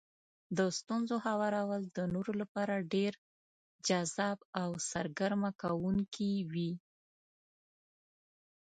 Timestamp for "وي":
6.51-6.73